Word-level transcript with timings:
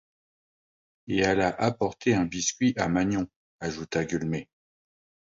Et 1.05 1.19
elle 1.19 1.41
a 1.41 1.49
apporté 1.49 2.15
un 2.15 2.25
biscuit 2.25 2.73
à 2.75 2.87
Magnon, 2.87 3.27
ajouta 3.59 4.03
Gueulemer. 4.03 4.49